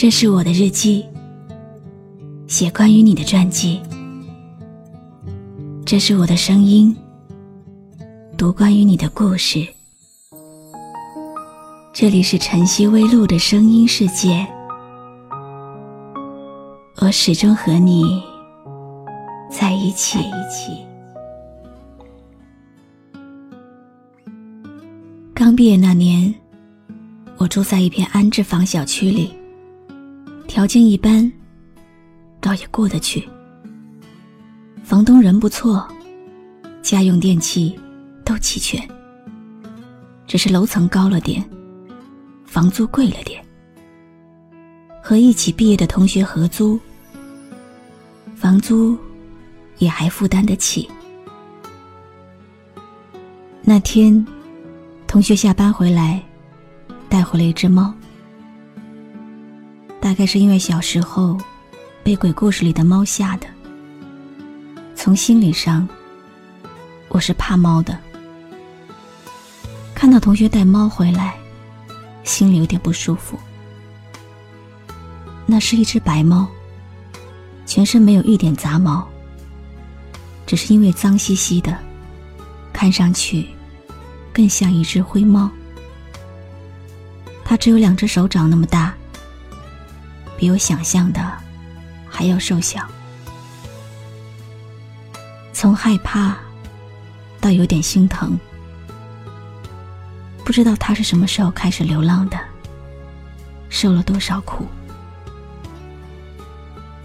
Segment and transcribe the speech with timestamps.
[0.00, 1.04] 这是我的日记，
[2.46, 3.78] 写关于你的传记。
[5.84, 6.96] 这是我的声音，
[8.34, 9.62] 读关于你的故事。
[11.92, 14.46] 这里是晨曦微露的声音世界，
[17.02, 18.22] 我始终和你
[19.50, 20.18] 在一起。
[25.34, 26.34] 刚毕业那年，
[27.36, 29.30] 我住在一片安置房小区里，
[30.50, 31.30] 条件一般，
[32.40, 33.26] 倒也过得去。
[34.82, 35.86] 房东人不错，
[36.82, 37.78] 家用电器
[38.24, 38.84] 都齐全，
[40.26, 41.48] 只是楼层高了点，
[42.44, 43.40] 房租贵了点。
[45.00, 46.76] 和一起毕业的同学合租，
[48.34, 48.98] 房租
[49.78, 50.90] 也还负担得起。
[53.62, 54.26] 那天，
[55.06, 56.20] 同学下班回来，
[57.08, 57.94] 带回了一只猫，
[60.10, 61.38] 大概是因为小时候
[62.02, 63.46] 被鬼故事里的猫吓的。
[64.96, 65.88] 从心理上，
[67.10, 67.96] 我是怕猫的。
[69.94, 71.38] 看到同学带猫回来，
[72.24, 73.38] 心里有点不舒服。
[75.46, 76.48] 那是一只白猫，
[77.64, 79.08] 全身没有一点杂毛，
[80.44, 81.78] 只是因为脏兮兮的，
[82.72, 83.46] 看上去
[84.32, 85.48] 更像一只灰猫。
[87.44, 88.92] 它只有两只手掌那么大，
[90.40, 91.20] 比我想象的
[92.08, 92.88] 还要瘦小。
[95.52, 96.34] 从害怕
[97.42, 98.40] 到有点心疼，
[100.42, 102.40] 不知道他是什么时候开始流浪的，
[103.68, 104.66] 受了多少苦。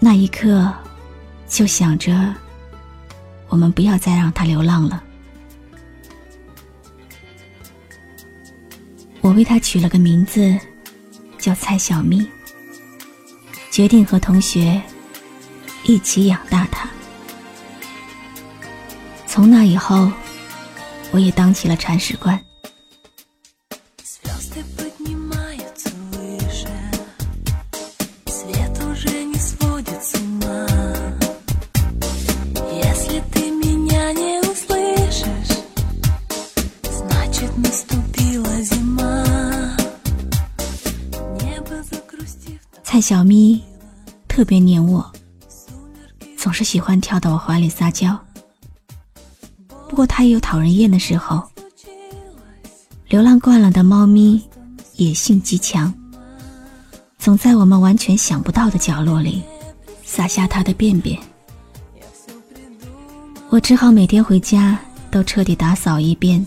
[0.00, 0.72] 那一刻，
[1.46, 2.34] 就想着
[3.48, 5.02] 我们不要再让他流浪了。
[9.20, 10.58] 我为他取了个名字，
[11.36, 12.26] 叫蔡小咪，
[13.76, 14.80] 决定和同学
[15.84, 16.88] 一起养大他。
[19.26, 20.10] 从那以后，
[21.10, 22.42] 我也当起了铲屎官。
[43.08, 43.62] 小咪
[44.26, 45.08] 特别黏我，
[46.36, 48.18] 总是喜欢跳到我怀里撒娇。
[49.88, 51.40] 不过它也有讨人厌的时候。
[53.06, 54.42] 流浪惯了的猫咪，
[54.96, 55.94] 野性极强，
[57.16, 59.40] 总在我们完全想不到的角落里
[60.04, 61.16] 撒下它的便便。
[63.50, 64.76] 我只好每天回家
[65.12, 66.44] 都彻底打扫一遍。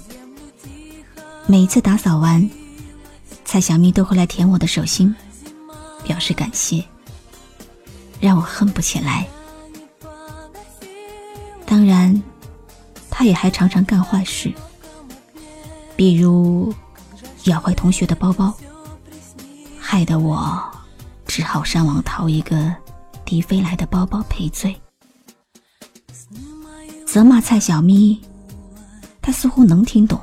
[1.47, 2.49] 每一次打扫完，
[3.45, 5.15] 蔡小咪都会来舔我的手心，
[6.03, 6.83] 表示感谢，
[8.19, 9.27] 让我恨不起来。
[11.65, 12.21] 当然。
[13.11, 14.49] 他也还常常干坏事，
[15.97, 16.73] 比如
[17.47, 18.55] 咬坏同学的包包，
[19.77, 20.57] 害得我
[21.27, 22.73] 只好上网淘一个
[23.25, 24.73] 迪飞来的包包赔罪。
[27.05, 28.21] 责骂蔡小咪，
[29.21, 30.17] 他似乎能听懂，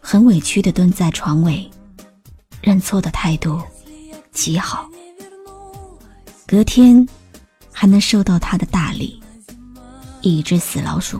[0.00, 1.70] 很委屈的蹲在床尾，
[2.60, 3.62] 认错的态度
[4.36, 4.86] 极好。
[6.46, 7.04] 隔天
[7.72, 9.20] 还能收到他的大礼，
[10.20, 11.18] 一只死老鼠。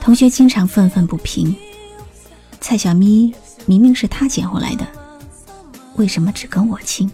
[0.00, 1.54] 同学经常愤愤不平：
[2.60, 3.32] 蔡小咪
[3.70, 4.84] 明明是他捡回来的，
[5.94, 7.08] 为什么只跟我亲？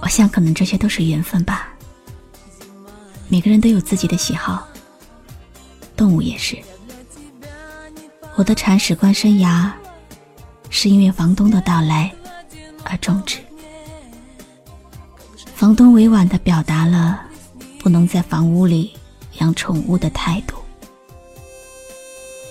[0.00, 1.74] 我想，可能这些都是缘分吧。
[3.26, 4.68] 每个人都有自己的喜好，
[5.96, 6.56] 动物也是。
[8.36, 9.68] 我的铲屎官生涯，
[10.70, 12.14] 是因为房东的到来
[12.84, 13.40] 而终止。
[15.56, 17.20] 房东委婉的表达了
[17.80, 18.92] 不能在房屋里
[19.40, 20.54] 养宠物的态度，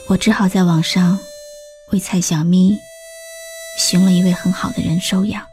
[0.09, 1.17] 我只好在网上
[1.93, 2.75] 为蔡小咪
[3.77, 5.45] 寻了一位很好的人收养。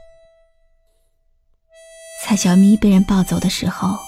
[2.25, 3.99] 蔡小咪被人抱走的时候。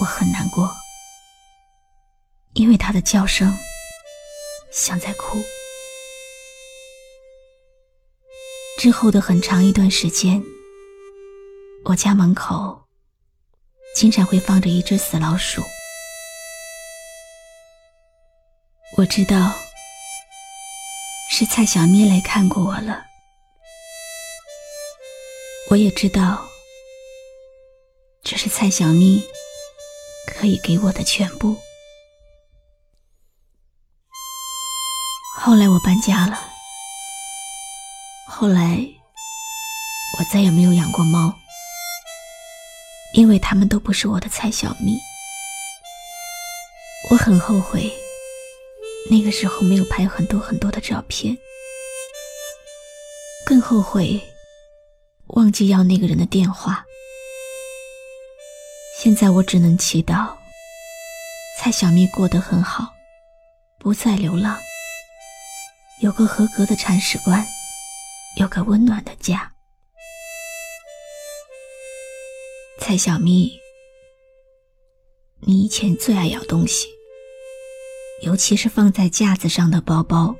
[0.00, 0.74] 我很难过，
[2.54, 3.56] 因为他的叫声
[4.72, 5.38] 像在哭。
[8.78, 10.42] 之后的很长一段时间，
[11.84, 12.84] 我家门口
[13.94, 15.62] 经常会放着一只死老鼠。
[18.96, 19.52] 我知道，
[21.34, 23.06] 是蔡小咪来看过我了。
[25.70, 26.46] 我也知道，
[28.22, 29.24] 这是蔡小咪
[30.26, 31.56] 可以给我的全部。
[35.38, 36.38] 后来我搬家了，
[38.28, 38.86] 后来
[40.18, 41.34] 我再也没有养过猫，
[43.14, 45.00] 因为它们都不是我的蔡小咪。
[47.10, 47.90] 我很后悔，
[49.10, 51.36] 那个时候没有拍很多很多的照片，
[53.44, 54.20] 更后悔。
[55.28, 56.84] 忘记要那个人的电话。
[58.98, 60.36] 现在我只能祈祷，
[61.58, 62.92] 蔡小咪过得很好，
[63.78, 64.58] 不再流浪，
[66.02, 67.44] 有个合格的铲屎官，
[68.38, 69.52] 有个温暖的家。
[72.78, 73.58] 蔡小咪，
[75.40, 76.86] 你以前最爱咬东西，
[78.22, 80.34] 尤其是放在架子上的包包，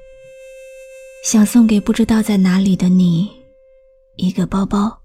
[1.25, 3.29] 想送给不知道在哪里的你。
[4.17, 5.01] 一个包包，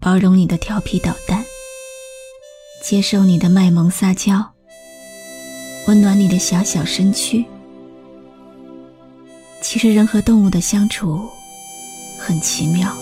[0.00, 1.44] 包容你的调皮捣蛋，
[2.82, 4.44] 接受你的卖萌撒娇，
[5.86, 7.44] 温暖你的小小身躯。
[9.62, 11.28] 其实人和动物的相处
[12.18, 12.92] 很奇妙，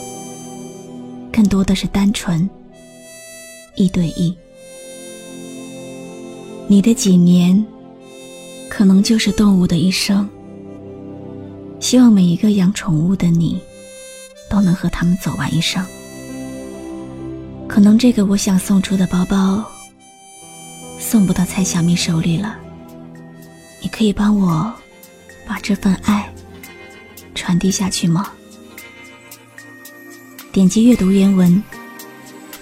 [1.32, 2.48] 更多的是单纯，
[3.74, 4.36] 一对一。
[6.68, 7.64] 你的几年，
[8.74, 10.26] 可能就是动物的一生。
[11.78, 13.60] 希望每一个养宠物的你。
[14.52, 15.82] 都能和他们走完一生。
[17.66, 19.64] 可能这个我想送出的包包，
[20.98, 22.58] 送不到蔡小咪手里了。
[23.80, 24.70] 你可以帮我
[25.48, 26.30] 把这份爱
[27.34, 28.30] 传递下去吗？
[30.52, 31.62] 点击阅读原文，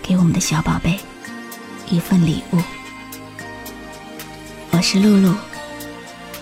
[0.01, 0.97] 给我们的小宝贝
[1.89, 2.59] 一份礼物。
[4.71, 5.35] 我是露露，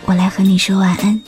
[0.09, 1.28] 我来和你说晚安。